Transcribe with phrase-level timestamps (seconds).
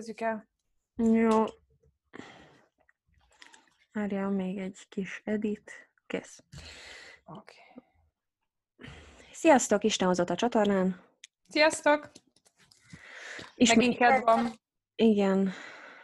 [0.00, 0.48] Kezdjük el.
[0.96, 1.44] Jó.
[3.92, 5.90] Várjál még egy kis edit.
[6.06, 6.42] Kész.
[7.24, 7.54] Oké.
[9.32, 11.04] Sziasztok, Isten hozott a csatornán.
[11.48, 12.10] Sziasztok!
[13.54, 14.52] Ismét, Megint kedv van.
[14.94, 15.52] igen,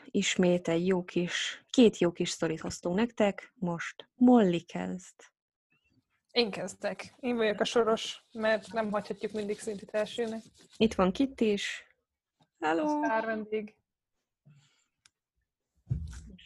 [0.05, 3.52] ismét egy jó kis, két jó kis sztorit hoztunk nektek.
[3.55, 5.14] Most Molly kezd.
[6.30, 7.14] Én kezdek.
[7.20, 10.42] Én vagyok a soros, mert nem hagyhatjuk mindig szintit elsőnek.
[10.77, 11.86] Itt van Kitty is.
[12.61, 12.89] Hello!
[12.89, 13.77] Sztár vendég.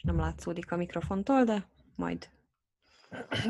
[0.01, 2.29] Nem látszódik a mikrofontól, de majd,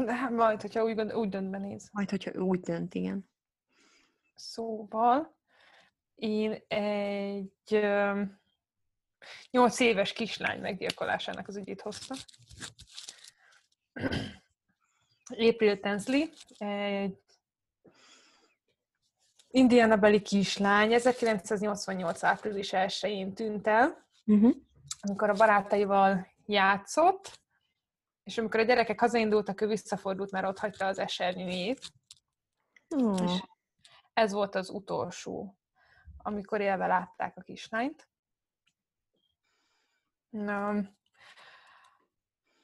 [0.06, 1.90] De hát majd, hogyha úgy, gond- úgy dönt benéz.
[1.92, 3.30] majd hogyha úgy dönt, igen.
[4.36, 5.36] Szóval
[6.16, 7.80] én egy
[9.52, 12.18] nyolc éves kislány meggyilkolásának az ügyét hoztam.
[15.30, 16.26] April Tensley,
[16.58, 17.18] egy
[19.50, 22.24] Indiana beli kislány, 1988.
[22.24, 24.56] április 1-én tűnt el, Uh-huh.
[25.02, 27.40] amikor a barátaival játszott,
[28.24, 31.80] és amikor a gyerekek hazaindultak, ő visszafordult, mert ott hagyta az esernyőjét.
[32.96, 33.24] Oh.
[33.24, 33.42] És
[34.14, 35.58] ez volt az utolsó,
[36.18, 38.10] amikor élve látták a kislányt.
[40.30, 40.68] Na,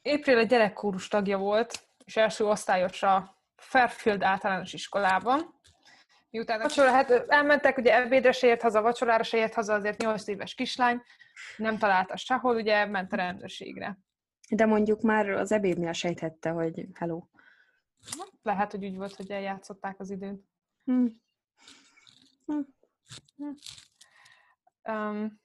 [0.04, 5.57] April a gyerekkórus tagja volt, és első osztályos a Fairfield általános iskolában.
[6.30, 10.28] Miután vacsora, hát elmentek, ugye ebédre se ért haza, vacsorára se ért haza, azért 8
[10.28, 11.02] éves kislány,
[11.58, 13.98] nem találta sehol, ugye ment a rendőrségre.
[14.50, 17.24] De mondjuk már az ebédnél sejthette, hogy hello.
[18.42, 20.44] Lehet, hogy úgy volt, hogy eljátszották az időt.
[20.86, 21.06] Hm.
[24.84, 25.40] Um,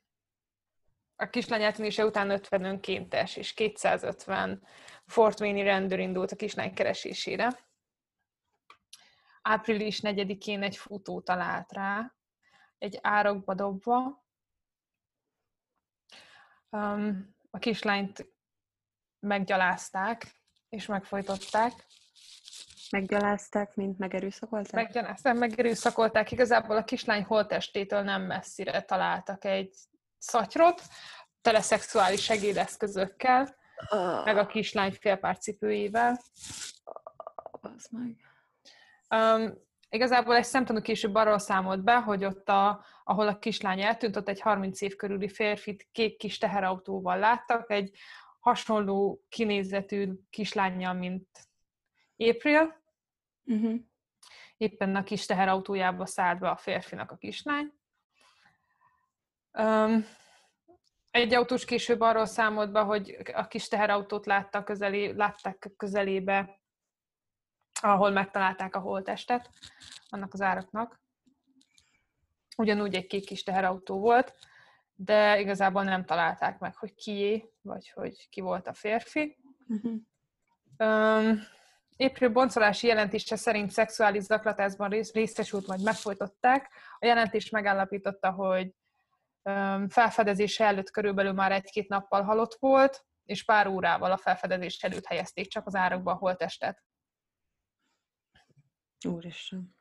[1.17, 4.63] a kislány eltűnése után 50 önkéntes és 250
[5.07, 7.59] Fort Wayne rendőr indult a kislány keresésére.
[9.43, 12.15] Április 4-én egy futó talált rá,
[12.79, 14.25] egy árokba dobva.
[16.71, 18.27] Um, a kislányt
[19.19, 21.87] meggyalázták és megfojtották.
[22.91, 24.73] Meggyalázták, mint megerőszakolták?
[24.73, 26.31] Meggyalázták, megerőszakolták.
[26.31, 29.75] Igazából a kislány holttestétől nem messzire találtak egy
[30.19, 30.83] szatyrot,
[31.41, 33.61] tele szexuális segédeszközökkel,
[33.91, 36.21] Oh, meg a kislány félpárcipőjével.
[37.51, 38.32] az meg.
[39.17, 39.53] Um,
[39.89, 44.29] igazából egy szemtanú később arról számolt be, hogy ott, a, ahol a kislány eltűnt, ott
[44.29, 47.99] egy 30 év körüli férfit kék kis teherautóval láttak, egy
[48.41, 51.29] hasonló kinézetű kislányjal, mint
[52.17, 52.83] April.
[53.45, 53.75] Uh-huh.
[54.57, 57.73] Éppen a kis teherautójába szállt be a férfinak a kislány.
[59.53, 60.07] Um,
[61.11, 66.62] egy autós később arról számolt be, hogy a kis teherautót látta közelé, látták közelébe,
[67.91, 69.51] ahol megtalálták a holttestet
[70.09, 71.01] annak az áraknak.
[72.57, 74.35] Ugyanúgy egy kék kis teherautó volt,
[74.95, 79.39] de igazából nem találták meg, hogy kié, vagy hogy ki volt a férfi.
[79.69, 79.93] Uh-huh.
[80.79, 81.41] Um,
[81.97, 86.71] April boncolási jelentése szerint szexuális zaklatásban rész, részesült, majd megfojtották.
[86.99, 88.75] A jelentés megállapította, hogy
[89.43, 95.07] um, felfedezése előtt körülbelül már egy-két nappal halott volt, és pár órával a felfedezés előtt
[95.07, 96.83] helyezték csak az árokba a holttestet.
[99.07, 99.77] Úristen.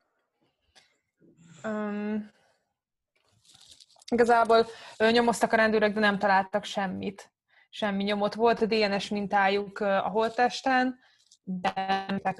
[1.63, 2.31] Um,
[4.11, 4.65] igazából
[4.97, 7.34] nyomoztak a rendőrök, de nem találtak semmit.
[7.69, 10.99] Semmi nyomot volt a DNS mintájuk a holttesten,
[11.43, 12.40] de nem tudták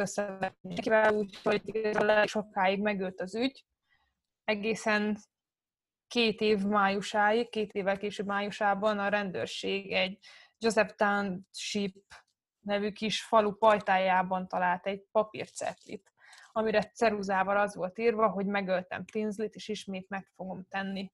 [1.11, 1.91] úgyhogy
[2.25, 3.65] sokáig megült az ügy.
[4.44, 5.17] Egészen
[6.07, 10.19] két év májusáig, két évvel később májusában a rendőrség egy
[10.57, 11.95] Joseph Township
[12.59, 16.11] nevű kis falu pajtájában talált egy papírcetlit,
[16.51, 21.12] amire ceruzával az volt írva, hogy megöltem Tinsley-t, és ismét meg fogom tenni.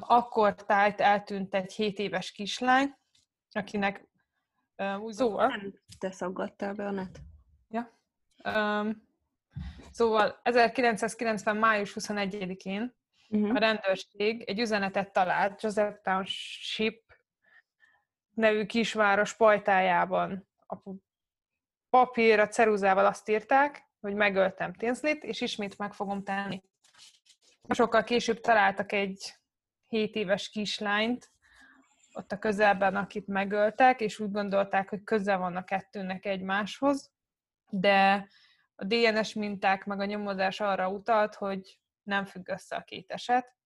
[0.00, 2.94] Akkor tájt eltűnt egy 7 éves kislány,
[3.50, 4.08] akinek
[4.76, 7.20] öm, úgy szóval, Nem te szaggattál be a net?
[7.68, 7.98] ja,
[8.44, 9.08] öm,
[9.90, 11.56] szóval 1990.
[11.56, 13.00] május 21-én
[13.32, 13.56] Uh-huh.
[13.56, 17.02] a rendőrség egy üzenetet talált Joseph Township
[18.34, 20.48] nevű kisváros pajtájában.
[20.66, 20.76] A
[21.92, 26.62] papír, a ceruzával azt írták, hogy megöltem Tinsley-t, és ismét meg fogom tenni.
[27.68, 29.34] Sokkal később találtak egy
[29.88, 31.30] 7 éves kislányt,
[32.12, 37.12] ott a közelben, akit megöltek, és úgy gondolták, hogy közel van a kettőnek egymáshoz,
[37.70, 38.28] de
[38.74, 43.56] a DNS minták meg a nyomozás arra utalt, hogy nem függ össze a két eset,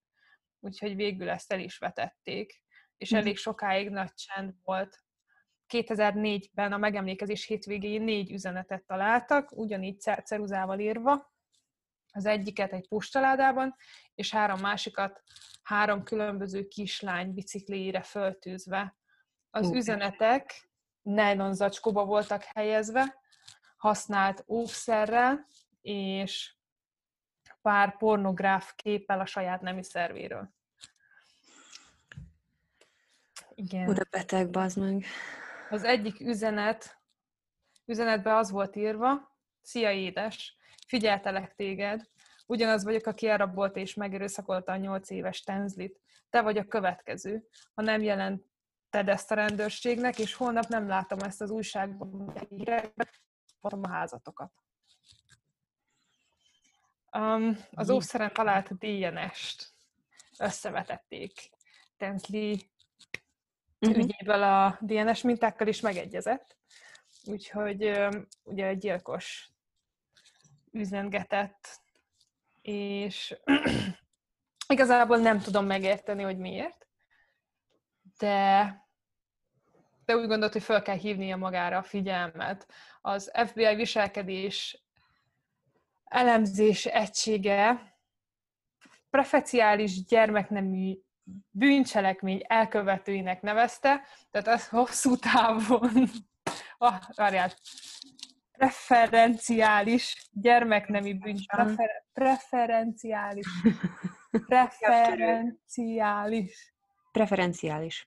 [0.61, 2.63] úgyhogy végül ezt el is vetették,
[2.97, 3.21] és Mhm.
[3.21, 5.05] elég sokáig nagy csend volt.
[5.69, 11.35] 2004-ben a megemlékezés hétvégéjén négy üzenetet találtak, ugyanígy cer- ceruzával írva,
[12.13, 13.77] az egyiket egy postaládában,
[14.15, 15.23] és három másikat
[15.63, 18.97] három különböző kislány bicikliére föltűzve.
[19.51, 19.75] Az Ó.
[19.75, 20.71] üzenetek
[21.03, 23.21] nylon zacskóba voltak helyezve,
[23.77, 25.49] használt óvszerrel,
[25.81, 26.55] és
[27.63, 30.55] pár pornográf képpel a saját nemi szervéről.
[33.55, 33.89] Igen.
[33.89, 35.05] Oda beteg, bazd meg.
[35.71, 37.01] Az egyik üzenet,
[37.85, 42.09] üzenetben az volt írva, Szia édes, figyeltelek téged,
[42.47, 46.01] ugyanaz vagyok, aki elrabolta és megerőszakolta a nyolc éves Tenzlit.
[46.31, 47.49] Te vagy a következő.
[47.75, 53.09] Ha nem jelented ezt a rendőrségnek, és holnap nem látom ezt az újságban, hírekben,
[53.61, 54.53] a házatokat.
[57.13, 59.73] Um, az óvszeren talált DNS-t
[60.39, 61.51] összevetették.
[61.97, 62.71] Tenzli
[63.81, 63.99] Uh-huh.
[63.99, 66.57] ügyéből a DNS mintákkal is megegyezett.
[67.25, 67.99] Úgyhogy
[68.43, 69.51] ugye egy gyilkos
[70.71, 71.81] üzengetett,
[72.63, 73.37] és
[74.69, 76.87] igazából nem tudom megérteni, hogy miért,
[78.19, 78.75] de,
[80.05, 82.67] de úgy gondolt, hogy fel kell hívnia magára a figyelmet.
[83.01, 84.85] Az FBI viselkedés
[86.05, 87.95] elemzés egysége
[89.11, 90.99] prefeciális gyermeknemű
[91.51, 96.09] bűncselekmény elkövetőinek nevezte, tehát ez hosszú távon,
[96.79, 97.53] ah, várjál,
[98.53, 103.47] preferenciális gyermeknemi bűncs, prefer, preferenciális,
[104.47, 106.75] preferenciális,
[107.13, 108.07] Preferenciális.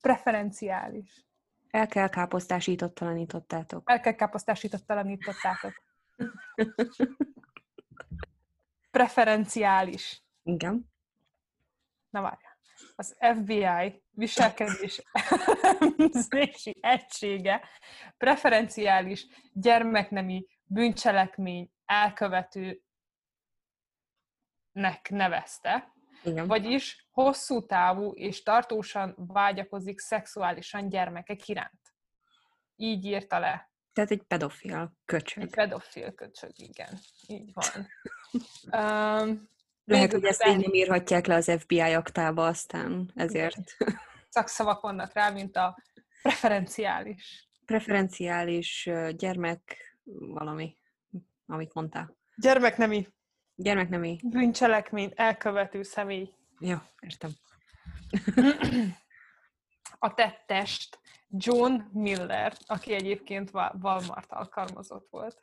[0.00, 1.24] preferenciális.
[1.70, 3.90] El kell káposztásítottalanítottátok.
[3.90, 5.72] El kell káposztásítottalanítottátok.
[8.90, 10.22] Preferenciális.
[10.42, 10.90] Igen.
[12.10, 12.49] Na várjál.
[13.00, 17.68] Az FBI viselkedés elemzési egysége
[18.16, 22.80] preferenciális gyermeknemi bűncselekmény elkövetőnek
[25.08, 25.94] nevezte,
[26.24, 26.46] Igen.
[26.46, 31.94] vagyis hosszú távú és tartósan vágyakozik szexuálisan gyermekek iránt.
[32.76, 33.72] Így írta le.
[33.92, 35.50] Tehát egy pedofil Egy köcsög.
[35.50, 36.98] pedofil köcsög, igen.
[37.26, 37.88] Így van.
[39.22, 39.48] Um,
[39.84, 43.76] Lehet, hogy ezt így nem írhatják le az FBI aktába aztán, ezért.
[44.28, 45.76] szakszavak vannak rá, mint a
[46.22, 47.48] preferenciális.
[47.64, 49.76] Preferenciális gyermek
[50.18, 50.76] valami,
[51.46, 52.16] amit mondtál.
[52.36, 53.08] Gyermeknemi
[53.54, 54.18] Gyermeknemi.
[54.22, 56.34] bűncselekményt elkövető személy.
[56.58, 57.30] Jó, értem.
[59.98, 60.98] A tettest
[61.28, 65.42] John Miller, aki egyébként Wa- Walmart alkalmazott volt,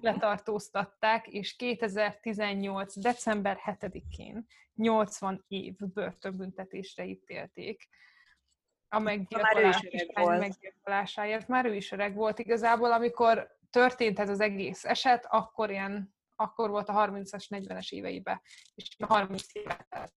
[0.00, 2.98] Letartóztatták, és 2018.
[2.98, 7.88] december 7-én 80 év börtönbüntetésre ítélték.
[8.88, 10.38] A Már meggyilkolás, volt.
[10.38, 11.48] meggyilkolásáért.
[11.48, 16.70] Már ő is öreg volt igazából, amikor történt ez az egész eset, akkor ilyen akkor
[16.70, 18.40] volt a 30-as, 40-es éveiben,
[18.74, 20.12] és 30 évet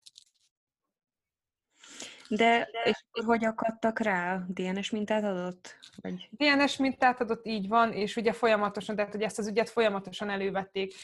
[2.28, 2.70] telt.
[2.70, 4.44] De, és akkor hogy akadtak rá?
[4.48, 5.78] DNS mintát adott?
[6.02, 6.28] Vagy...
[6.30, 10.94] DNS mintát adott, így van, és ugye folyamatosan, tehát hogy ezt az ügyet folyamatosan elővették,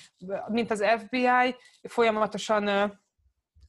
[0.49, 3.01] mint az FBI, folyamatosan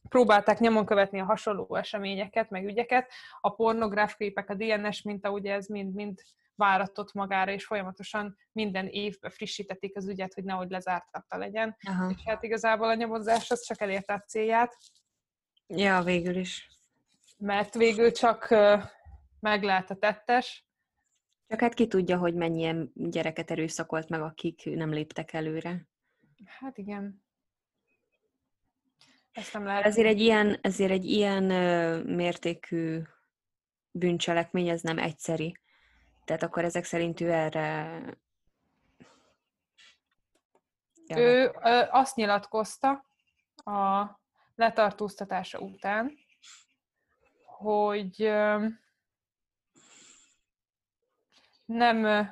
[0.08, 3.10] próbálták nyomon követni a hasonló eseményeket, meg ügyeket.
[3.40, 6.20] A pornográf képek, a DNS minta, ugye ez mind-mind
[6.56, 11.76] váratott magára, és folyamatosan minden évben frissítették az ügyet, hogy nehogy lezártatta legyen.
[11.88, 12.10] Aha.
[12.16, 14.76] És hát igazából a nyomozás az csak elérte a célját,
[15.66, 16.68] Ja, végül is.
[17.36, 18.54] Mert végül csak
[19.40, 20.66] meglát a tettes,
[21.46, 25.88] Csak hát ki tudja, hogy mennyien gyereket erőszakolt meg, akik nem léptek előre.
[26.44, 27.24] Hát igen.
[29.32, 29.84] Ezt nem lehet.
[29.84, 31.44] Ezért egy ilyen, ezért egy ilyen
[32.04, 33.02] mértékű
[33.90, 35.58] bűncselekmény, ez nem egyszeri.
[36.24, 38.00] Tehát akkor ezek szerint ő erre...
[41.06, 41.18] Ja.
[41.18, 43.04] Ő ö, azt nyilatkozta
[43.54, 44.06] a
[44.54, 46.18] letartóztatása után,
[47.56, 48.16] hogy
[51.64, 52.30] nem,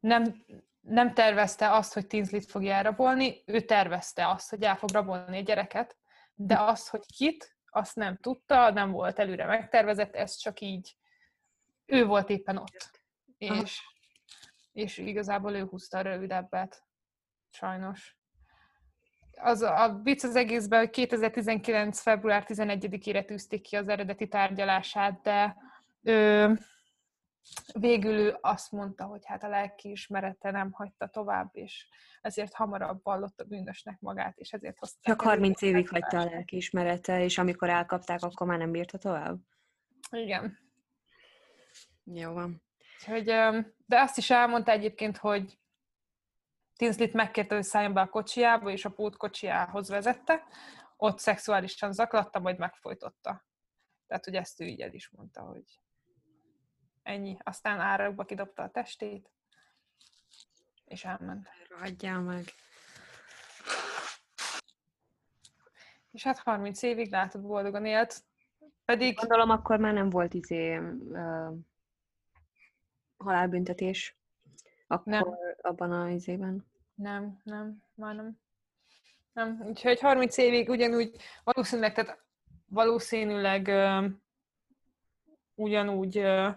[0.00, 0.44] nem,
[0.80, 5.42] nem tervezte azt, hogy Tinsley-t fogja elrabolni, ő tervezte azt, hogy el fog rabolni a
[5.42, 5.96] gyereket,
[6.34, 10.96] de azt, hogy kit, azt nem tudta, nem volt előre megtervezett, ez csak így,
[11.86, 13.00] ő volt éppen ott.
[13.38, 13.80] És,
[14.72, 16.84] és igazából ő húzta a rövidebbet.
[17.50, 18.16] Sajnos.
[19.40, 22.00] Az a vicc az egészben, hogy 2019.
[22.00, 25.56] február 11-ére tűzték ki az eredeti tárgyalását, de
[26.02, 26.58] ő,
[27.72, 31.88] végül ő azt mondta, hogy hát a lelki ismerete nem hagyta tovább, és
[32.20, 36.10] ezért hamarabb vallotta bűnösnek magát, és ezért hozták Csak elő 30 a évig hagyta a
[36.10, 36.34] tárgyalást.
[36.34, 39.38] lelkiismerete, és amikor elkapták, akkor már nem bírta tovább.
[40.10, 40.58] Igen.
[42.04, 42.62] Jó van.
[42.98, 45.58] Úgyhogy, öm, de azt is elmondta egyébként, hogy
[46.76, 50.46] Tinslit megkérte, hogy szálljon be a kocsiába, és a pót kocsiához vezette,
[50.96, 53.44] ott szexuálisan zaklatta, majd megfojtotta.
[54.06, 55.64] Tehát, hogy ezt ő így el is mondta, hogy
[57.02, 57.36] ennyi.
[57.42, 59.30] Aztán árakba kidobta a testét,
[60.84, 61.48] és elment.
[61.78, 62.44] Hagyjál meg.
[66.12, 68.24] És hát 30 évig látod boldogan élt,
[68.84, 69.16] pedig...
[69.16, 71.54] Gondolom akkor már nem volt izé uh,
[73.16, 74.16] halálbüntetés.
[74.86, 75.34] Akkor Nem.
[75.62, 76.66] abban a izében.
[76.94, 78.38] Nem, nem, már nem.
[79.32, 82.24] Nem, úgyhogy 30 évig ugyanúgy valószínűleg, tehát
[82.66, 84.06] valószínűleg ö,
[85.54, 86.48] ugyanúgy ö,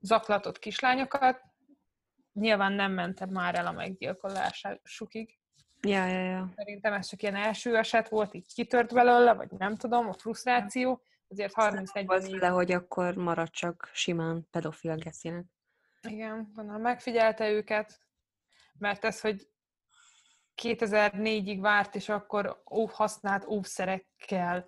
[0.00, 1.40] zaklatott kislányokat,
[2.32, 5.38] nyilván nem mente már el a meggyilkolásukig.
[5.80, 6.52] Ja, ja, ja.
[6.56, 11.02] Szerintem ez csak ilyen első eset volt, így kitört belőle, vagy nem tudom, a frusztráció,
[11.28, 12.38] azért 30-40 Volt év.
[12.38, 15.44] vele, hogy akkor marad csak simán pedofil geszinek.
[16.08, 18.00] Igen, gondolom megfigyelte őket,
[18.78, 19.50] mert ez, hogy
[20.62, 24.64] 2004-ig várt, és akkor óv használt óvszerekkel,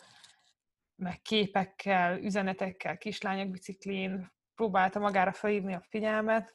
[0.97, 6.55] meg képekkel, üzenetekkel, kislányok biciklén próbálta magára felhívni a figyelmet.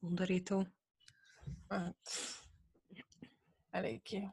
[0.00, 0.66] Undorító.
[1.68, 1.96] Hát,
[3.70, 4.28] eléggé.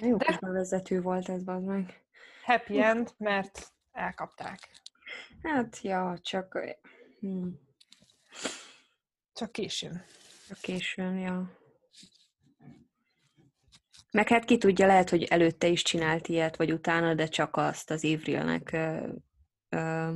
[0.00, 2.04] Jó De- kis bevezető volt ez, az meg.
[2.44, 4.58] Happy end, mert elkapták.
[5.42, 6.58] Hát, ja, csak...
[7.20, 7.48] Hm,
[9.38, 10.04] Csak későn.
[10.48, 11.50] csak későn, ja.
[14.10, 17.90] Meg hát ki tudja, lehet, hogy előtte is csinált ilyet, vagy utána, de csak azt
[17.90, 18.04] az
[19.68, 20.10] ö,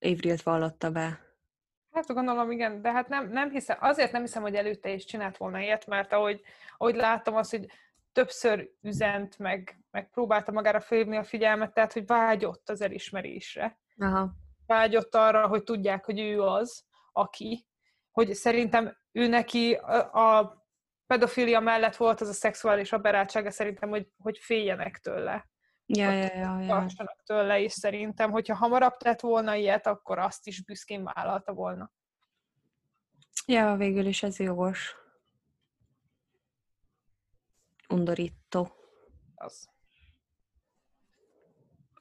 [0.00, 1.20] Avrilt vallotta be.
[1.90, 5.36] Hát gondolom, igen, de hát nem, nem hiszem, azért nem hiszem, hogy előtte is csinált
[5.36, 6.40] volna ilyet, mert ahogy,
[6.76, 7.66] ahogy láttam azt, hogy
[8.12, 13.78] többször üzent, meg, meg próbálta magára felhívni a figyelmet, tehát hogy vágyott az elismerésre.
[13.98, 14.32] Aha.
[14.66, 17.66] Vágyott arra, hogy tudják, hogy ő az, aki,
[18.16, 20.64] hogy szerintem ő neki a,
[21.06, 25.48] pedofilia mellett volt az a szexuális aberráltsága szerintem, hogy, hogy féljenek tőle.
[25.86, 26.66] Ja, ja, ja, ja.
[26.66, 31.92] tartsanak tőle, és szerintem, hogyha hamarabb tett volna ilyet, akkor azt is büszkén vállalta volna.
[33.46, 34.96] Ja, végül is ez jogos.
[37.88, 38.68] Undorító.
[39.34, 39.68] Az.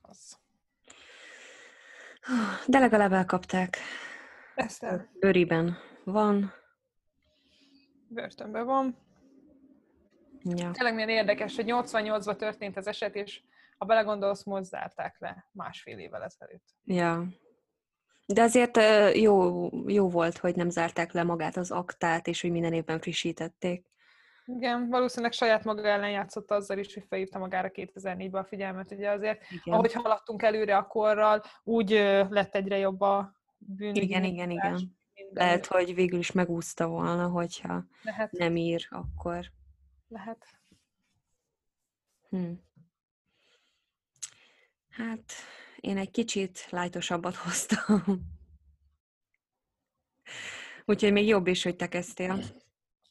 [0.01, 0.37] Az.
[2.67, 3.77] De legalább elkapták.
[4.55, 4.85] Ezt.
[5.19, 6.53] Őriben van.
[8.07, 8.97] Börtönben van.
[10.43, 10.71] Ja.
[10.71, 13.41] Tényleg milyen érdekes, hogy 88-ban történt az eset, és
[13.77, 16.63] ha belegondolsz, most zárták le másfél évvel ezelőtt.
[16.83, 17.27] ja.
[18.27, 18.77] De azért
[19.15, 23.85] jó, jó volt, hogy nem zárták le magát az aktát, és hogy minden évben frissítették.
[24.45, 28.91] Igen, valószínűleg saját maga ellen játszott azzal is, hogy felhívta magára 2004-ben a figyelmet.
[28.91, 31.89] Ugye azért, Igen, ahogy haladtunk előre a korral, úgy
[32.29, 33.95] lett egyre jobb a bűn.
[33.95, 34.49] igen, igen.
[34.49, 34.97] igen.
[35.31, 39.51] Lehet, hogy végül is megúszta volna, hogyha Lehet, nem ír, akkor...
[40.07, 40.59] lehet.
[42.29, 42.51] Hm.
[44.89, 45.33] Hát,
[45.79, 48.03] én egy kicsit lájtosabbat hoztam.
[50.85, 52.43] Úgyhogy még jobb is, hogy te kezdtél.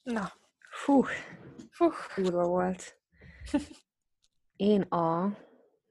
[0.02, 0.32] Na,
[0.74, 1.02] Fú,
[1.70, 2.98] fú, durva volt.
[4.56, 5.36] Én a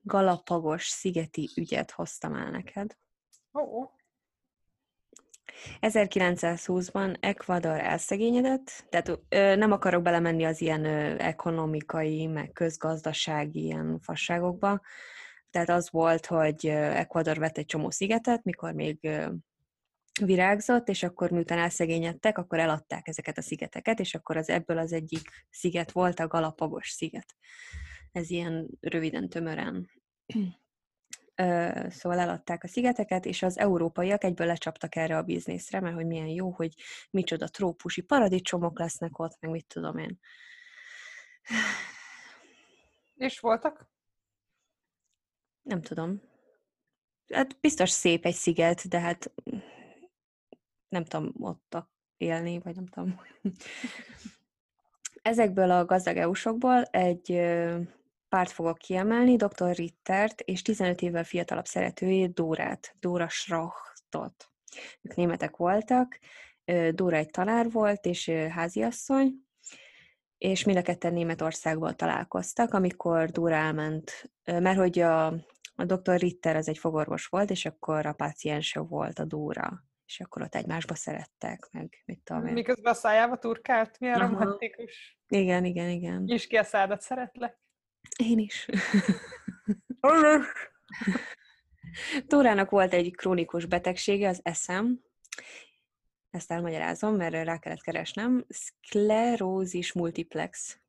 [0.02, 2.98] Galapagos szigeti ügyet hoztam el neked.
[3.54, 3.92] ó, ó.
[5.82, 14.00] 1920-ban Ecuador elszegényedett, tehát ö, nem akarok belemenni az ilyen ö, ekonomikai, meg közgazdasági ilyen
[14.00, 14.82] fasságokba,
[15.50, 19.26] tehát az volt, hogy Ecuador vett egy csomó szigetet, mikor még ö,
[20.22, 24.94] virágzott, és akkor miután elszegényedtek, akkor eladták ezeket a szigeteket, és akkor az ebből az
[24.94, 27.36] egyik sziget volt a Galapagos sziget.
[28.12, 29.90] Ez ilyen röviden, tömören.
[31.90, 36.28] Szóval eladták a szigeteket, és az európaiak egyből lecsaptak erre a bizniszre, mert hogy milyen
[36.28, 36.74] jó, hogy
[37.10, 40.20] micsoda trópusi paradicsomok lesznek ott, meg mit tudom én.
[43.16, 43.92] És voltak?
[45.62, 46.22] Nem tudom.
[47.34, 49.34] Hát biztos szép egy sziget, de hát
[50.90, 51.78] nem tudom ott
[52.18, 53.22] élni, vagy nem tudom.
[55.22, 57.32] Ezekből a gazdag EU-sokból egy
[58.34, 59.76] párt fogok kiemelni, dr.
[59.76, 64.52] Rittert és 15 évvel fiatalabb szeretőjét, Dórát, Dóra Schrachtot.
[65.02, 66.20] Ők németek voltak,
[66.92, 69.34] Dóra egy tanár volt, és háziasszony,
[70.38, 75.26] és mind a ketten Németországból találkoztak, amikor Dóra elment, mert hogy a,
[75.76, 76.20] a dr.
[76.20, 80.56] Ritter az egy fogorvos volt, és akkor a páciense volt a Dóra, és akkor ott
[80.56, 82.54] egymásba szerettek, meg mit tudom én.
[82.54, 84.00] Miközben a szájába turkált?
[84.00, 84.30] Milyen Aha.
[84.30, 85.20] romantikus.
[85.28, 86.24] Igen, igen, igen.
[86.24, 87.62] Nyisd ki a szádat, szeretlek.
[88.18, 88.68] Én is.
[92.28, 95.02] Tórának volt egy krónikus betegsége, az eszem,
[96.30, 100.80] ezt elmagyarázom, mert rá kellett keresnem, szklerózis multiplex.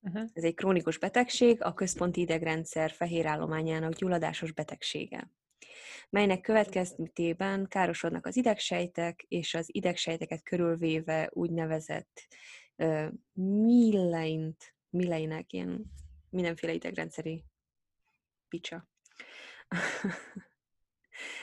[0.00, 0.30] Uh-huh.
[0.32, 5.30] Ez egy krónikus betegség, a központi idegrendszer fehérállományának gyulladásos betegsége
[6.10, 12.26] melynek következtében károsodnak az idegsejtek, és az idegsejteket körülvéve úgynevezett
[12.76, 15.92] uh, milleint, milleinek, ilyen
[16.30, 17.44] mindenféle idegrendszeri
[18.48, 18.88] picsa.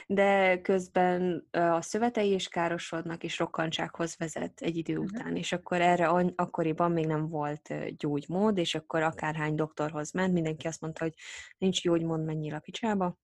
[0.07, 5.13] De közben a szövetei is károsodnak, és rokkantsághoz vezet egy idő uh-huh.
[5.13, 5.35] után.
[5.35, 10.81] És akkor erre akkoriban még nem volt gyógymód, és akkor akárhány doktorhoz ment, mindenki azt
[10.81, 11.13] mondta, hogy
[11.57, 13.17] nincs gyógymód, menjél a picsába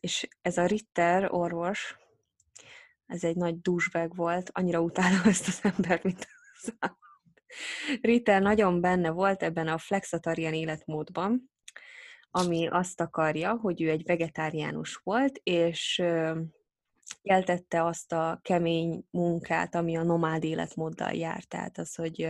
[0.00, 1.98] és ez a Ritter orvos,
[3.06, 6.26] ez egy nagy dúsbeg volt, annyira utálom ezt az embert, mint
[6.60, 6.74] az
[8.00, 11.50] Ritter nagyon benne volt ebben a flexatarian életmódban,
[12.30, 16.02] ami azt akarja, hogy ő egy vegetáriánus volt, és
[17.22, 21.48] jeltette azt a kemény munkát, ami a nomád életmóddal járt.
[21.48, 22.28] Tehát az, hogy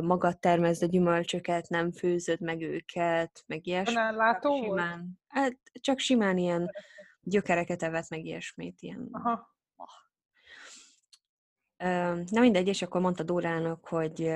[0.00, 3.94] magad termezd a gyümölcsöket, nem főzöd meg őket, meg ilyesmi.
[3.94, 5.06] Látó simán, volt?
[5.28, 6.70] Hát csak simán ilyen
[7.20, 8.80] gyökereket evett, meg ilyesmit.
[8.80, 9.08] Ilyen.
[9.12, 9.56] Aha.
[12.30, 14.32] Na mindegy, és akkor mondta Dórának, hogy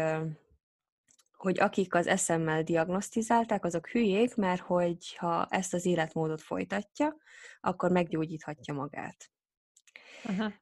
[1.42, 7.16] hogy akik az eszemmel diagnosztizálták, azok hülyék, mert hogy ha ezt az életmódot folytatja,
[7.61, 9.30] akkor meggyógyíthatja magát.
[10.25, 10.52] Aha.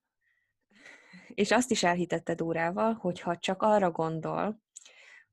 [1.35, 4.61] És azt is elhitette Dórával, hogy ha csak arra gondol,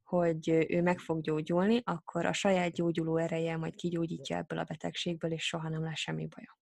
[0.03, 5.31] hogy ő meg fog gyógyulni, akkor a saját gyógyuló ereje majd kigyógyítja ebből a betegségből,
[5.31, 6.59] és soha nem lesz semmi baja.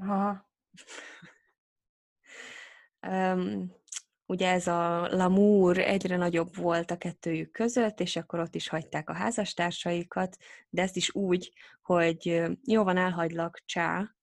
[0.00, 0.50] Aha.
[3.06, 3.72] um,
[4.28, 9.10] ugye ez a lamúr egyre nagyobb volt a kettőjük között, és akkor ott is hagyták
[9.10, 10.36] a házastársaikat,
[10.68, 14.14] de ezt is úgy, hogy jó van, elhagylak, csá,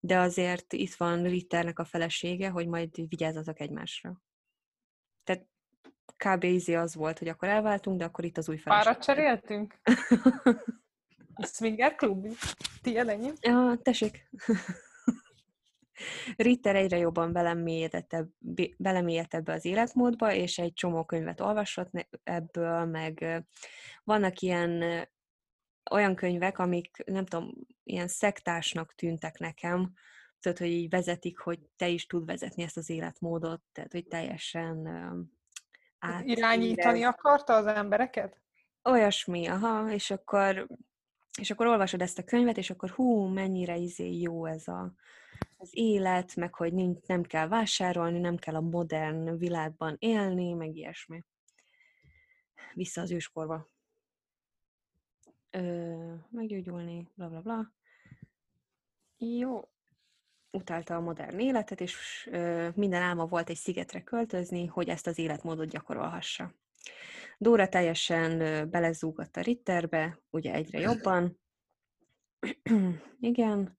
[0.00, 4.22] de azért itt van Ritternek a felesége, hogy majd vigyázzatok egymásra.
[5.24, 5.46] Tehát
[6.16, 6.44] kb.
[6.44, 8.84] izé az volt, hogy akkor elváltunk, de akkor itt az új feleség.
[8.84, 9.80] Párat cseréltünk?
[11.54, 12.26] Swinger klub?
[12.82, 13.32] Ti ennyi?
[13.40, 14.30] Ja, tessék.
[16.36, 17.32] Ritter egyre jobban
[18.76, 21.90] belemélyedett ebbe az életmódba, és egy csomó könyvet olvasott
[22.22, 23.44] ebből, meg
[24.04, 24.84] vannak ilyen
[25.90, 27.52] olyan könyvek, amik nem tudom,
[27.82, 29.92] ilyen szektásnak tűntek nekem,
[30.40, 34.86] tudod, hogy így vezetik, hogy te is tud vezetni ezt az életmódot, tehát hogy teljesen
[35.98, 36.24] át.
[36.24, 38.40] Irányítani akarta az embereket?
[38.82, 40.66] Olyasmi, aha, és akkor,
[41.40, 44.94] és akkor olvasod ezt a könyvet, és akkor hú, mennyire izé jó ez a,
[45.56, 50.76] az élet, meg hogy nincs, nem kell vásárolni, nem kell a modern világban élni, meg
[50.76, 51.22] ilyesmi.
[52.74, 53.70] Vissza az őskorba.
[55.50, 57.72] Ö, meggyógyulni, bla bla bla.
[59.16, 59.68] Jó,
[60.50, 62.24] utálta a modern életet, és
[62.74, 66.54] minden álma volt egy szigetre költözni, hogy ezt az életmódot gyakorolhassa.
[67.38, 68.38] Dóra teljesen
[68.70, 71.38] belezúgott a Ritterbe, ugye egyre jobban.
[73.20, 73.78] Igen.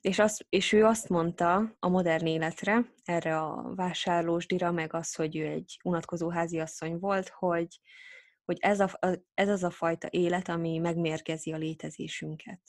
[0.00, 5.36] És, az, és ő azt mondta a modern életre, erre a vásárlósdira, meg az, hogy
[5.36, 7.80] ő egy unatkozó háziasszony volt, hogy,
[8.44, 8.98] hogy ez, a,
[9.34, 12.60] ez az a fajta élet, ami megmérgezi a létezésünket.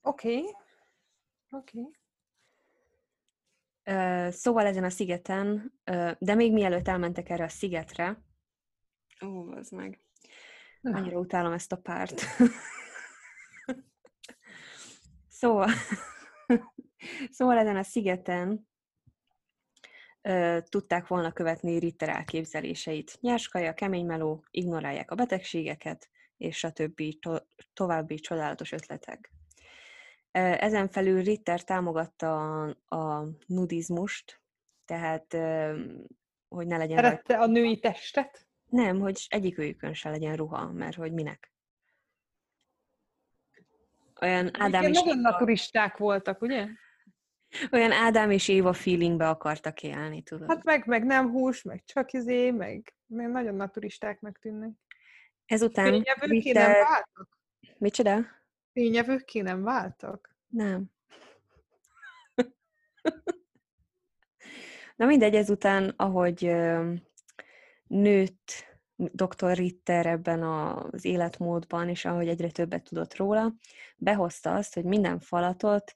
[0.00, 0.38] Oké.
[0.38, 0.54] Okay.
[1.50, 1.78] Oké.
[1.78, 1.90] Okay.
[4.30, 5.72] Szóval ezen a szigeten,
[6.18, 8.24] de még mielőtt elmentek erre a szigetre,
[9.24, 10.00] ó, az meg,
[10.82, 12.22] annyira utálom ezt a párt.
[15.40, 15.68] Szóval,
[17.36, 18.68] szóval ezen a szigeten
[20.28, 23.18] uh, tudták volna követni Ritter elképzeléseit.
[23.20, 29.32] Nyerskaja, kemény meló, ignorálják a betegségeket, és a többi to- további csodálatos ötletek.
[30.30, 34.40] Ezen felül Ritter támogatta a, a nudizmust,
[34.84, 35.32] tehát
[36.48, 36.96] hogy ne legyen...
[36.96, 38.48] Szerette a női testet?
[38.66, 41.49] Nem, hogy egyik őjükön se legyen ruha, mert hogy minek.
[44.22, 45.30] Olyan Ádám és nagyon Éva...
[45.30, 46.66] naturisták voltak, ugye?
[47.72, 50.48] Olyan Ádám és Éva feelingbe akartak élni, tudod.
[50.48, 54.70] Hát meg, meg nem hús, meg csak izé, meg, meg nagyon naturistáknak tűnnek.
[55.46, 56.68] Ezután Ritter...
[56.68, 57.38] nem váltak?
[57.78, 58.26] Micsoda?
[58.72, 60.36] Tényevőkké nem váltak?
[60.46, 60.90] Nem.
[64.96, 66.56] Na mindegy, ezután, ahogy
[67.86, 68.69] nőtt
[69.12, 69.56] dr.
[69.56, 73.54] Ritter ebben az életmódban, és ahogy egyre többet tudott róla,
[73.96, 75.94] behozta azt, hogy minden falatot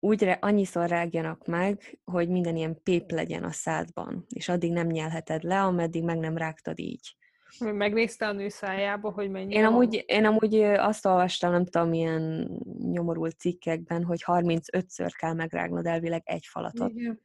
[0.00, 5.42] úgy annyiszor rágjanak meg, hogy minden ilyen pép legyen a szádban, és addig nem nyelheted
[5.42, 7.16] le, ameddig meg nem rágtad így.
[7.58, 12.50] Megnézte a nő szájába, hogy mennyi Én amúgy, én amúgy azt olvastam, nem tudom, milyen
[12.78, 16.90] nyomorult cikkekben, hogy 35-ször kell megrágnod elvileg egy falatot.
[16.90, 17.20] Igen.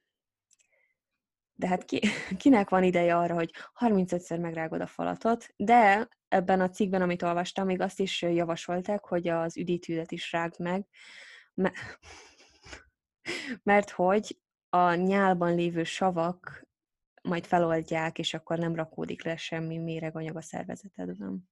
[1.62, 2.00] De hát ki,
[2.42, 7.66] kinek van ideje arra, hogy 35-ször megrágod a falatot, de ebben a cikkben, amit olvastam,
[7.66, 10.88] még azt is javasolták, hogy az üdítődet is rágd meg,
[11.54, 12.00] me-
[13.64, 16.68] mert hogy a nyálban lévő savak
[17.22, 21.50] majd feloldják, és akkor nem rakódik le semmi méreganyag a szervezetedben.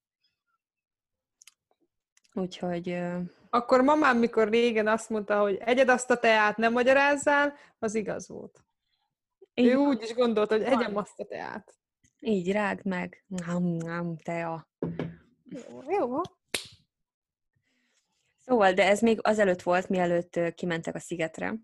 [2.34, 3.02] Úgyhogy
[3.50, 8.28] Akkor mamám, mikor régen azt mondta, hogy egyed azt a teát, nem magyarázzál, az igaz
[8.28, 8.64] volt.
[9.66, 11.74] Ő úgy is gondolta, hogy egyem azt a teát.
[12.20, 13.24] így rágd meg.
[13.28, 14.68] Nem, nem, tea.
[15.50, 16.22] Jó, jó.
[18.38, 21.56] Szóval, de ez még azelőtt volt, mielőtt kimentek a szigetre.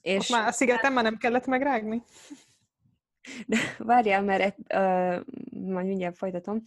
[0.00, 2.02] És És már a szigeten már nem kellett megrágni?
[3.46, 5.20] De várjál, mert ö,
[5.50, 6.62] majd mindjárt folytatom.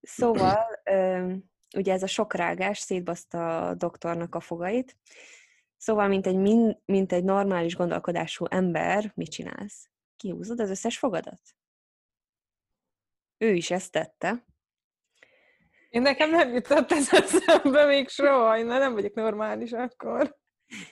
[0.00, 1.32] Szóval, ö,
[1.76, 4.96] ugye ez a sok rágás szétbaszta a doktornak a fogait.
[5.82, 9.90] Szóval, mint egy, min, mint egy normális gondolkodású ember, mit csinálsz?
[10.16, 11.40] Kihúzod az összes fogadat?
[13.38, 14.46] Ő is ezt tette.
[15.88, 20.36] Én nekem nem jutott ez eszembe még soha, én nem vagyok normális akkor.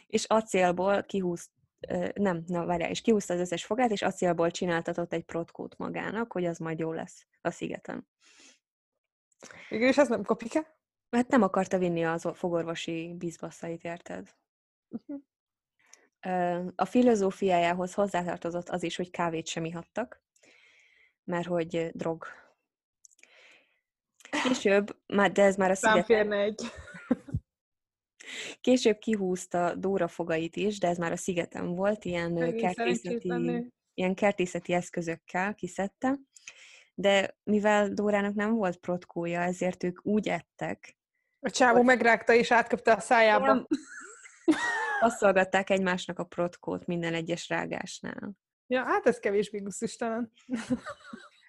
[0.07, 1.51] És acélból kihúzt,
[1.89, 6.33] ö, nem, na várjál, és kihúzta az összes fogát, és acélból csináltatott egy protkót magának,
[6.33, 8.09] hogy az majd jó lesz a szigeten.
[9.69, 10.79] Végül is ez nem kopike?
[11.11, 14.39] Hát nem akarta vinni az fogorvosi bizbasszait, érted?
[16.75, 20.23] A filozófiájához hozzátartozott az is, hogy kávét sem ihattak,
[21.25, 22.27] mert hogy drog.
[24.43, 26.63] Később, már- de ez már a szigeten, egy.
[28.61, 33.33] később kihúzta Dóra fogait is, de ez már a szigeten volt, ilyen kertészeti,
[33.95, 36.19] ilyen kertészeti eszközökkel kiszedte,
[36.95, 40.99] de mivel Dórának nem volt protkója, ezért ők úgy ettek,
[41.41, 43.47] A csávó megrágta és átköpte a szájába.
[43.47, 43.67] Nem.
[45.01, 48.33] Passzolgatták egymásnak a protkót minden egyes rágásnál.
[48.67, 50.33] Ja, hát ez kevésbé gusztustalan.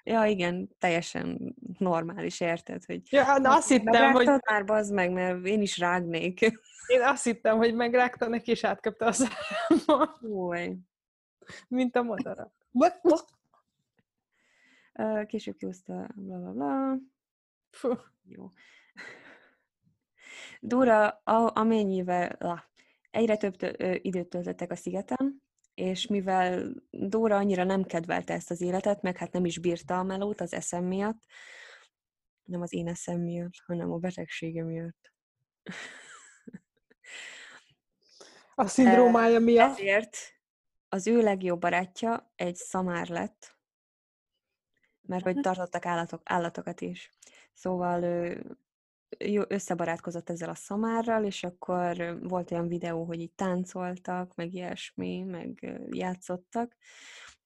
[0.04, 5.46] Ja, igen, teljesen normális, érted, hogy Ja, hát azt hittem, hogy, már, bazd meg, mert
[5.46, 6.42] én is rágnék.
[6.88, 10.78] én azt hittem, hogy megrágta neki és átköpte a szájába, Új.
[11.68, 12.52] mint a madara.
[15.26, 16.98] Később kihúzta, bla bla bla.
[17.70, 17.94] Fú.
[18.24, 18.50] Jó.
[20.60, 22.38] Dóra, a, amennyivel
[23.12, 25.41] egyre több tö, időt töltöttek a szigeten,
[25.74, 30.04] és mivel Dóra annyira nem kedvelte ezt az életet, meg hát nem is bírta a
[30.04, 31.24] melót az eszem miatt,
[32.43, 35.13] nem az én eszem miatt, hanem a betegsége miatt.
[38.56, 39.78] A szindrómája miatt.
[39.78, 40.17] Ezért
[40.89, 43.58] az ő legjobb barátja egy szamár lett,
[45.02, 47.10] mert hogy tartottak állatok, állatokat is.
[47.54, 48.58] Szóval ő
[49.47, 55.80] összebarátkozott ezzel a szamárral, és akkor volt olyan videó, hogy így táncoltak, meg ilyesmi, meg
[55.91, 56.76] játszottak.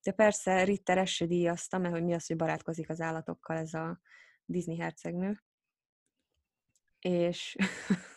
[0.02, 3.74] De persze Ritter ezt se díjazta, mert hogy mi az, hogy barátkozik az állatokkal ez
[3.74, 4.00] a
[4.44, 5.42] Disney hercegnő.
[7.00, 7.56] És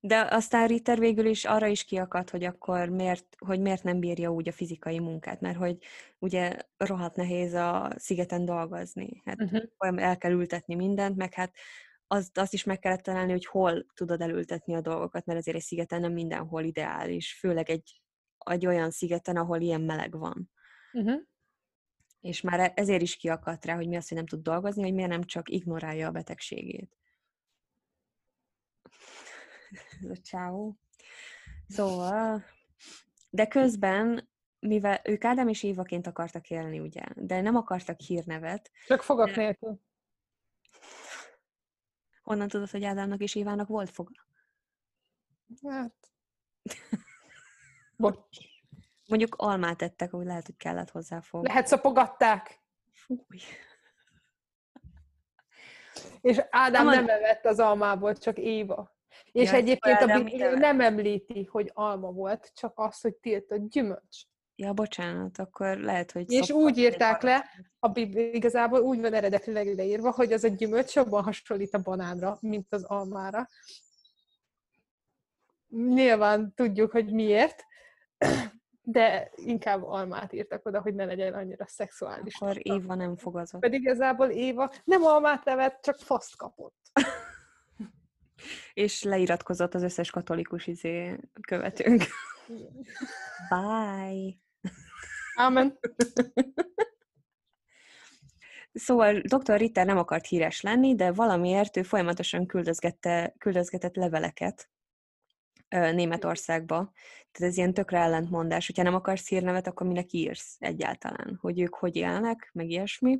[0.00, 4.32] De aztán Ritter végül is arra is kiakadt, hogy akkor miért, hogy miért nem bírja
[4.32, 5.78] úgy a fizikai munkát, mert hogy
[6.18, 9.22] ugye rohadt nehéz a szigeten dolgozni.
[9.24, 10.02] Hát Uh-huh.
[10.02, 11.54] el kell ültetni mindent, meg hát
[12.06, 15.62] azt, azt is meg kellett találni, hogy hol tudod elültetni a dolgokat, mert azért egy
[15.62, 18.02] szigeten nem mindenhol ideális, főleg egy,
[18.38, 20.50] egy olyan szigeten, ahol ilyen meleg van.
[20.92, 21.20] Uh-huh.
[22.20, 24.94] És már e- ezért is kiakadt rá, hogy mi az, hogy nem tud dolgozni, hogy
[24.94, 26.96] miért nem csak ignorálja a betegségét.
[30.02, 30.76] Ez a csávó.
[31.68, 32.44] Szóval,
[33.30, 39.02] de közben, mivel ők Ádám és Évaként akartak élni, ugye, de nem akartak hírnevet, Csak
[39.02, 39.80] fogak De- nélkül.
[42.22, 44.26] honnan tudod, hogy Ádámnak és Évának volt foga?
[45.68, 45.94] Hát.
[47.96, 48.38] Bocs.
[49.08, 51.46] Mondjuk almát ettek, úgy lehet, hogy kellett hozzá fog.
[51.46, 52.60] Lehet szapogatták.
[52.92, 53.40] Fúj.
[56.20, 58.95] És Ádám Nem, nem evett az almából, csak Éva.
[59.32, 64.22] És Ja, egyébként a Biblia nem említi, hogy alma volt, csak az, hogy tiltott gyümölcs.
[64.58, 66.32] Ja, bocsánat, akkor lehet, hogy...
[66.32, 67.44] És úgy írták le,
[67.78, 72.38] a Biblia igazából úgy van eredetileg leírva, hogy az a gyümölcs jobban hasonlít a banánra,
[72.40, 73.48] mint az almára.
[75.68, 77.64] Nyilván tudjuk, hogy miért,
[78.82, 82.34] de inkább almát írtak oda, hogy ne legyen annyira szexuális.
[82.34, 83.60] Akkor Éva nem fogazott.
[83.60, 86.85] Pedig igazából Éva nem almát evett, csak faszt kapott.
[88.72, 92.04] És leiratkozott az összes katolikus izé követőnk.
[93.48, 94.34] Bye!
[95.34, 95.78] Ámen.
[98.72, 99.56] Szóval dr.
[99.56, 104.70] Ritter nem akart híres lenni, de valamiért ő folyamatosan küldözgette, küldözgetett leveleket
[105.68, 106.92] Németországba.
[107.32, 108.66] Tehát ez ilyen tökre ellentmondás.
[108.66, 113.18] Hogyha nem akarsz hírnevet, akkor minek írsz egyáltalán, hogy ők hogy élnek, meg ilyesmi.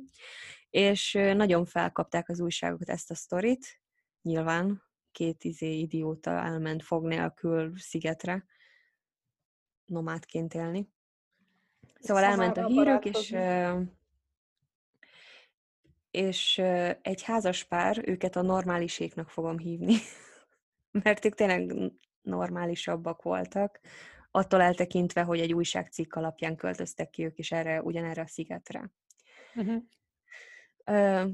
[0.69, 3.81] És nagyon felkapták az újságokat ezt a sztorit,
[4.21, 8.45] nyilván két izé idióta elment fog nélkül szigetre
[9.85, 10.89] nomádként élni.
[11.99, 13.35] Szóval elment a hírük, és
[16.11, 16.57] és
[17.01, 19.95] egy házas pár, őket a normáliséknak fogom hívni,
[21.03, 21.91] mert ők tényleg
[22.21, 23.79] normálisabbak voltak,
[24.31, 28.91] attól eltekintve, hogy egy újságcikk alapján költöztek ki ők is erre, ugyanerre a szigetre.
[29.55, 29.83] Uh-huh.
[30.85, 31.31] Uh,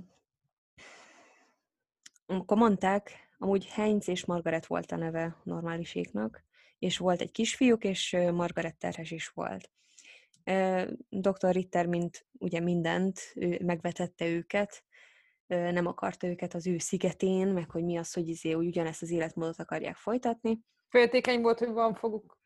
[2.25, 6.43] akkor mondták, amúgy Heinz és Margaret volt a neve normáliséknak,
[6.79, 9.71] és volt egy kisfiúk, és Margaret terhes is volt.
[11.09, 11.51] Dr.
[11.51, 14.83] Ritter, mint ugye mindent, ő megvetette őket,
[15.47, 19.11] nem akarta őket az ő szigetén, meg hogy mi az, hogy izé, hogy ugyanezt az
[19.11, 20.59] életmódot akarják folytatni.
[20.89, 22.41] Féltékeny volt, hogy van foguk.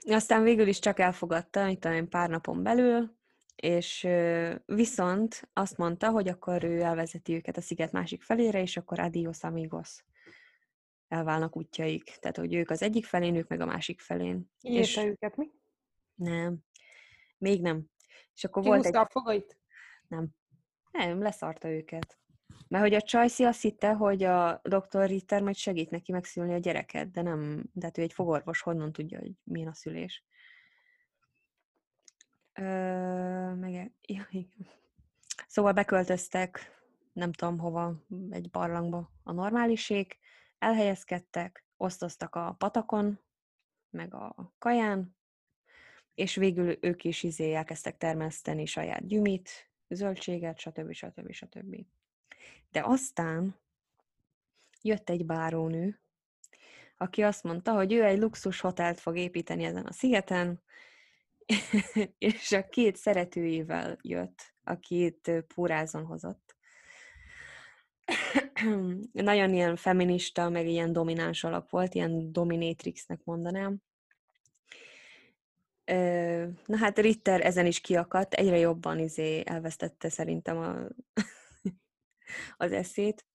[0.00, 3.16] Aztán végül is csak elfogadta, itt talán pár napon belül,
[3.54, 4.08] és
[4.64, 9.42] viszont azt mondta, hogy akkor ő elvezeti őket a sziget másik felére, és akkor adios
[9.42, 10.04] amigos
[11.08, 12.04] elválnak útjaik.
[12.04, 14.50] Tehát, hogy ők az egyik felén, ők meg a másik felén.
[14.60, 14.96] Írta és...
[14.96, 15.50] őket mi?
[16.14, 16.58] Nem.
[17.38, 17.84] Még nem.
[18.34, 18.96] És akkor Ki volt egy...
[18.96, 19.58] a fogait?
[20.08, 20.28] Nem.
[20.90, 22.18] Nem, leszarta őket.
[22.68, 26.58] Mert hogy a Csajci azt hitte, hogy a doktor Ritter majd segít neki megszülni a
[26.58, 30.24] gyereket, de nem, de hát ő egy fogorvos, honnan tudja, hogy milyen a szülés.
[32.54, 32.62] Ö,
[33.54, 34.68] meg, ja, igen.
[35.46, 36.80] Szóval beköltöztek,
[37.12, 40.16] nem tudom hova, egy barlangba a normáliség,
[40.58, 43.20] elhelyezkedtek, osztoztak a patakon,
[43.90, 45.16] meg a kaján,
[46.14, 50.92] és végül ők is izé elkezdtek termeszteni saját gyümit, zöldséget, stb.
[50.92, 51.32] stb.
[51.32, 51.76] stb.
[52.70, 53.56] De aztán
[54.82, 56.00] jött egy bárónő,
[56.96, 60.62] aki azt mondta, hogy ő egy luxus hotelt fog építeni ezen a szigeten,
[62.18, 66.56] és a két szeretőjével jött, akit pórázon hozott.
[69.12, 73.82] Nagyon ilyen feminista, meg ilyen domináns alak volt, ilyen dominatrixnek mondanám.
[76.66, 80.74] Na hát Ritter ezen is kiakadt, egyre jobban izé elvesztette szerintem a,
[82.66, 83.26] az eszét,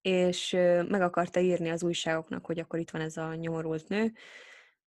[0.00, 0.50] és
[0.88, 4.12] meg akarta írni az újságoknak, hogy akkor itt van ez a nyomorult nő,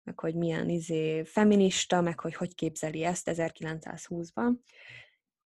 [0.09, 4.51] meg hogy milyen izé feminista, meg hogy hogy képzeli ezt 1920-ban.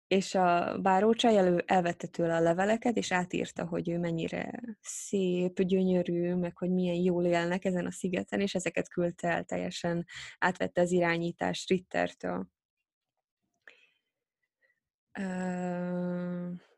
[0.08, 6.34] És a bárócsaj elő, elvette tőle a leveleket, és átírta, hogy ő mennyire szép, gyönyörű,
[6.34, 10.06] meg hogy milyen jól élnek ezen a szigeten, és ezeket küldte el teljesen,
[10.40, 12.48] átvette az irányítást Rittertől.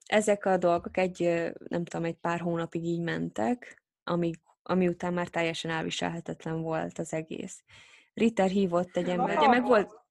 [0.06, 1.20] Ezek a dolgok egy,
[1.68, 7.14] nem tudom, egy pár hónapig így mentek, amíg, ami után már teljesen elviselhetetlen volt az
[7.14, 7.64] egész.
[8.14, 10.04] Ritter hívott egy ember, ugye meg volt,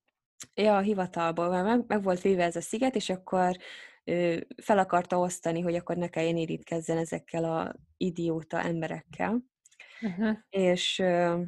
[0.55, 3.57] Ja, a hivatalból, meg, meg volt véve ez a sziget, és akkor
[4.05, 9.43] ő fel akarta osztani, hogy akkor ne kelljen érítkezzen ezekkel a idióta emberekkel.
[10.01, 10.39] Uh-huh.
[10.49, 11.43] És ö,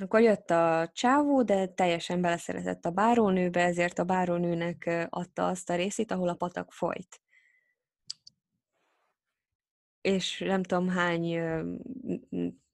[0.00, 5.74] akkor jött a csávó, de teljesen beleszeretett a bárónőbe, ezért a bárónőnek adta azt a
[5.74, 7.20] részét, ahol a patak folyt.
[10.04, 11.38] És nem tudom hány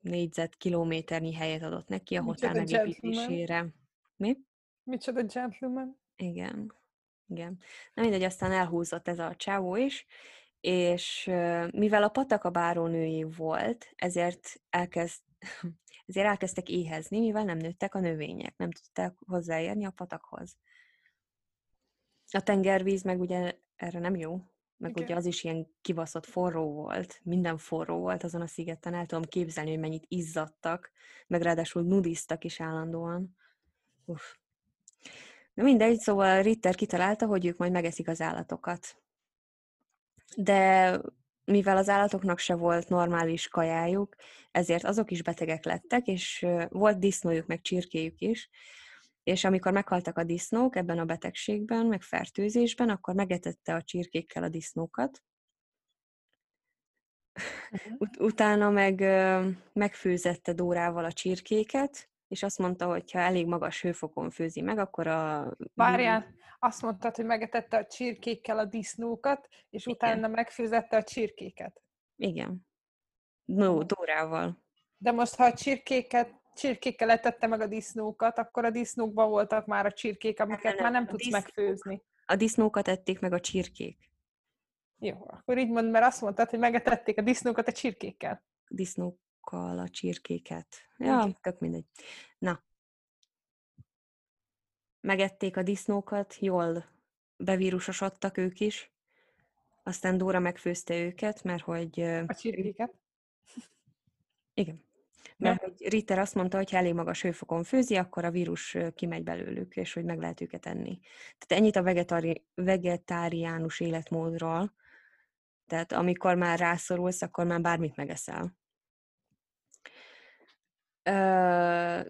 [0.00, 3.66] négyzet kilométernyi helyet adott neki a hotel megépítésére.
[4.16, 4.36] Mi?
[4.82, 6.00] Micsoda gentleman.
[6.16, 6.74] Igen.
[7.26, 7.58] Igen.
[7.94, 10.06] Na mindegy, aztán elhúzott ez a csávó is,
[10.60, 11.24] és
[11.70, 15.22] mivel a patak a bárónői volt, ezért, elkezd,
[16.06, 20.56] ezért elkezdtek éhezni, mivel nem nőttek a növények, nem tudták hozzáérni a patakhoz.
[22.32, 24.40] A tengervíz meg ugye erre nem jó,
[24.80, 25.04] meg Igen.
[25.04, 29.24] ugye az is ilyen kivaszott forró volt, minden forró volt azon a szigeten, el tudom
[29.24, 30.90] képzelni, hogy mennyit izzadtak,
[31.26, 33.36] meg ráadásul nudiztak is állandóan.
[34.04, 34.34] Uff.
[35.54, 38.96] Na mindegy, szóval Ritter kitalálta, hogy ők majd megeszik az állatokat.
[40.36, 41.00] De
[41.44, 44.14] mivel az állatoknak se volt normális kajájuk,
[44.50, 48.50] ezért azok is betegek lettek, és volt disznójuk, meg csirkéjük is,
[49.22, 54.48] és amikor meghaltak a disznók ebben a betegségben, meg fertőzésben, akkor megetette a csirkékkel a
[54.48, 55.22] disznókat.
[57.70, 57.92] Uh-huh.
[57.98, 59.00] Ut- utána meg
[59.72, 65.06] megfőzette Dórával a csirkéket, és azt mondta, hogy ha elég magas hőfokon főzi meg, akkor
[65.06, 65.52] a...
[65.74, 69.94] Várjál, azt mondtad, hogy megetette a csirkékkel a disznókat, és Igen.
[69.94, 71.82] utána megfőzette a csirkéket.
[72.16, 72.66] Igen.
[73.44, 74.62] No, Dórával.
[74.96, 79.86] De most, ha a csirkéket csirkékkel etette meg a disznókat, akkor a disznókban voltak már
[79.86, 81.42] a csirkék, amiket Nem, már nem tudsz disznók.
[81.42, 82.02] megfőzni.
[82.26, 84.10] A disznókat ették meg a csirkék.
[84.98, 88.44] Jó, akkor így mond, mert azt mondtad, hogy megetették a disznókat a csirkékkel.
[88.68, 90.66] Disznókkal a csirkéket.
[90.96, 91.38] Ja, Igen.
[91.40, 91.84] tök mindegy.
[92.38, 92.62] Na.
[95.00, 96.84] Megették a disznókat, jól
[97.36, 98.92] bevírusosodtak ők is.
[99.82, 102.00] Aztán Dóra megfőzte őket, mert hogy...
[102.00, 102.94] A csirkéket.
[104.54, 104.88] Igen.
[105.36, 109.22] Mert hogy Ritter azt mondta, hogy ha elég magas hőfokon főzi, akkor a vírus kimegy
[109.22, 110.98] belőlük, és hogy meg lehet őket enni.
[111.38, 114.74] Tehát ennyit a vegetári- vegetáriánus életmódról.
[115.66, 118.58] Tehát amikor már rászorulsz, akkor már bármit megeszel.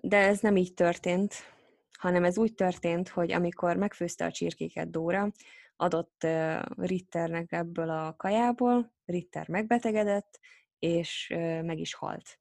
[0.00, 1.34] De ez nem így történt,
[1.98, 5.32] hanem ez úgy történt, hogy amikor megfőzte a csirkéket Dóra,
[5.76, 6.26] adott
[6.76, 10.38] Ritternek ebből a kajából, Ritter megbetegedett,
[10.78, 12.38] és meg is halt.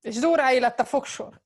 [0.00, 1.42] És Dóráé lett a fogsor.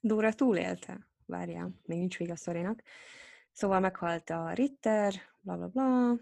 [0.00, 1.08] Dóra túlélte.
[1.26, 2.82] Várjál, még nincs vége a sztorinak.
[3.52, 6.16] Szóval meghalt a Ritter, bla bla bla,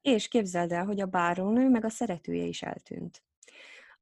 [0.00, 3.22] és képzeld el, hogy a bárónő meg a szeretője is eltűnt.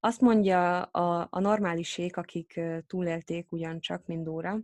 [0.01, 4.59] Azt mondja a, a normálisék, akik túlélték ugyancsak, mint Dóra,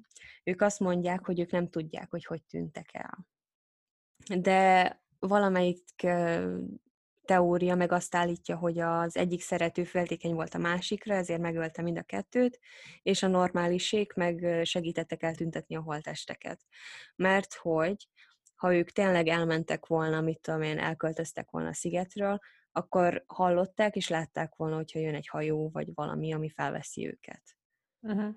[0.45, 3.27] ők azt mondják, hogy ők nem tudják, hogy hogy tűntek el.
[4.41, 6.07] De valamelyik
[7.27, 11.99] teória meg azt állítja, hogy az egyik szerető féltékeny volt a másikra, ezért megölte mind
[11.99, 12.59] a kettőt,
[13.03, 16.61] és a normálisék meg segítettek eltüntetni a holtesteket.
[17.17, 18.09] Mert hogy
[18.55, 22.39] ha ők tényleg elmentek volna, mit tudom én, elköltöztek volna a szigetről,
[22.73, 27.43] akkor hallották és látták volna, hogyha jön egy hajó, vagy valami, ami felveszi őket.
[28.01, 28.35] Uh-huh.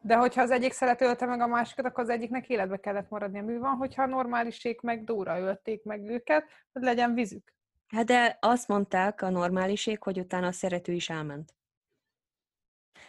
[0.00, 3.42] De hogyha az egyik szerető ölte meg a másikat, akkor az egyiknek életbe kellett maradnia.
[3.42, 7.54] Mi van, hogyha a normálisék meg Dóra ölték meg őket, hogy legyen vízük?
[7.92, 11.54] Hát de azt mondták a normáliség, hogy utána a szerető is elment.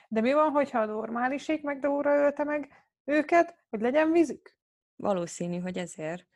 [0.08, 4.56] De mi van, hogyha a normálisék meg Dóra ölte meg őket, hogy legyen vízük?
[4.96, 6.28] Valószínű, hogy ezért.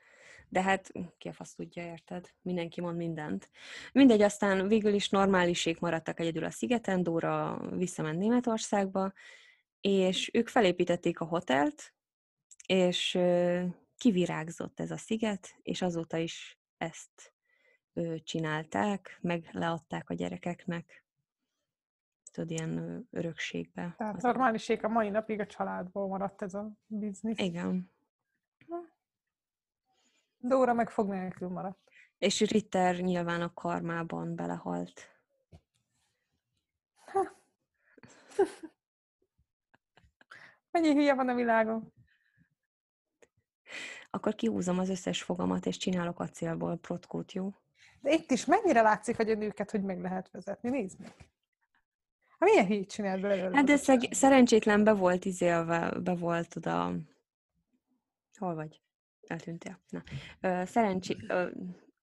[0.49, 2.29] De hát ki a fasz tudja, érted?
[2.41, 3.49] Mindenki mond mindent.
[3.91, 9.13] Mindegy, aztán végül is normálisék maradtak egyedül a szigeten, Dóra visszament Németországba,
[9.81, 11.93] és ők felépítették a hotelt,
[12.65, 13.19] és
[13.97, 17.36] kivirágzott ez a sziget, és azóta is ezt
[18.23, 21.05] csinálták, meg leadták a gyerekeknek.
[22.31, 23.93] Tudod, ilyen örökségbe.
[23.97, 27.39] Tehát normálisék a mai napig a családból maradt ez a biznisz.
[27.39, 27.91] Igen.
[30.37, 31.79] Dóra meg fog nélkül maradt.
[32.17, 35.09] És Ritter nyilván a karmában belehalt.
[40.71, 41.93] Mennyi hülye van a világon?
[44.09, 47.53] Akkor kihúzom az összes fogamat, és csinálok acélból protkót, jó?
[48.01, 50.69] De itt is mennyire látszik, hogy a nőket hogy meg lehet vezetni.
[50.69, 51.13] Nézd meg.
[52.39, 53.55] Hát milyen híjt csinál belőle?
[53.55, 56.93] Hát de szeg- szerencsétlen be volt izélve, be volt oda...
[58.37, 58.81] Hol vagy?
[59.27, 59.79] Eltűntél.
[59.89, 60.03] Na.
[60.41, 61.15] Ö, szerencsé...
[61.27, 61.49] Ö,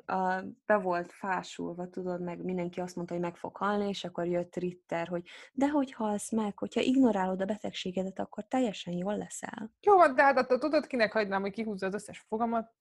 [0.06, 4.26] a, be volt fásulva, tudod, meg mindenki azt mondta, hogy meg fog halni, és akkor
[4.26, 9.72] jött Ritter, hogy de hogy halsz meg, hogyha ignorálod a betegségedet, akkor teljesen jól leszel.
[9.80, 12.72] Jó de hát attól tudod, kinek hagynám, hogy kihúzza az összes fogamat?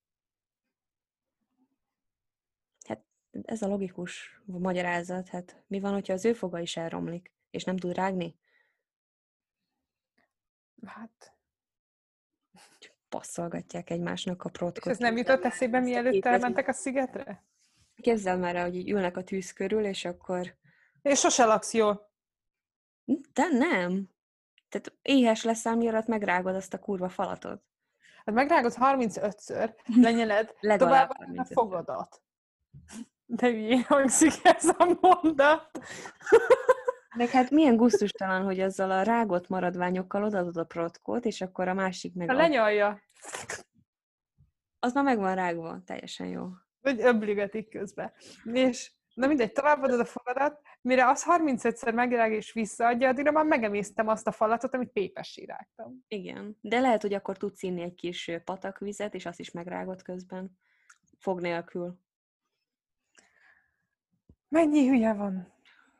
[3.41, 7.77] Ez a logikus magyarázat, hát mi van, hogyha az ő foga is elromlik, és nem
[7.77, 8.35] tud rágni?
[10.85, 11.33] Hát,
[13.09, 14.91] Passzolgatják egymásnak a és protkot.
[14.91, 17.43] ez nem jutott eszébe, mielőtt elmentek a szigetre?
[17.95, 20.57] Képzeld már el, hogy így ülnek a tűz körül, és akkor...
[21.01, 22.11] És sose laksz jól.
[23.33, 24.09] De nem!
[24.69, 27.63] Tehát éhes leszel, miatt megrágod azt a kurva falatot.
[28.25, 31.51] Hát megrágod 35-ször, lenyeled, tovább a 35-ször.
[31.53, 32.21] fogadat.
[33.35, 35.79] De hülyén hangzik ez a mondat.
[37.17, 41.73] Meg hát milyen gusztustalan, hogy azzal a rágott maradványokkal odaadod a protkót, és akkor a
[41.73, 42.29] másik meg...
[42.29, 43.01] Ad- lenyalja,
[44.79, 46.49] Az már meg van rágva, teljesen jó.
[46.81, 48.13] vagy öblügetik közben.
[48.43, 54.07] És na mindegy, továbbadod a fogadat, mire az 35-szer megrág és visszaadja, addigra már megemésztem
[54.07, 56.03] azt a falatot, amit pépessé rágtam.
[56.07, 56.57] Igen.
[56.61, 60.57] De lehet, hogy akkor tudsz inni egy kis patakvizet, és azt is megrágod közben.
[61.19, 62.01] Fog nélkül.
[64.53, 65.53] Mennyi hülye van?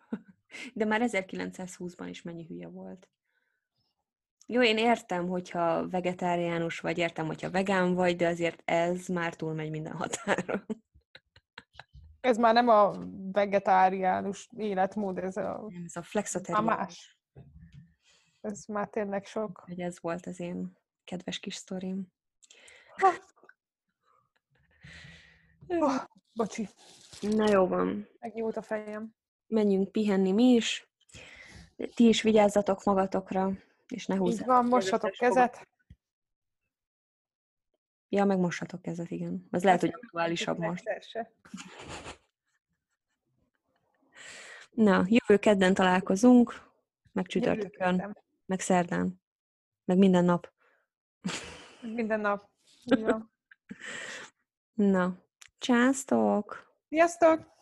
[0.74, 3.10] De már 1920-ban is mennyi hülye volt.
[4.48, 9.70] Jó, én értem, hogyha vegetáriánus vagy, értem, hogyha vegán vagy, de azért ez már túlmegy
[9.70, 10.66] minden határon.
[12.22, 16.64] Ez már nem a vegetáriánus életmód, ez a, Nem, ez a a flexoteri.
[16.64, 17.18] más.
[18.42, 19.64] Ez már tényleg sok.
[19.66, 22.08] Hogy ez volt az én kedves kis sztorim.
[25.68, 26.70] Oh, bocsi,
[27.22, 29.16] Na jó van, megnyúlt a fejem.
[29.48, 30.88] menjünk pihenni mi is.
[31.96, 33.52] Ti is vigyázzatok magatokra,
[33.88, 34.48] és ne Így húzzátok.
[34.48, 35.68] van, mossatok kezet.
[38.10, 39.48] Ja, meg mossatok kezet, igen.
[39.52, 40.84] Az lehet, hogy aktuálisabb most.
[44.72, 46.72] Na, jövő kedden találkozunk,
[47.12, 49.22] meg csütörtökön, meg szerdán,
[49.86, 50.52] meg minden nap.
[51.82, 52.50] Minden nap.
[52.96, 53.32] Így van.
[54.74, 55.18] Na,
[55.64, 56.76] császtok!
[56.90, 57.53] Sziasztok!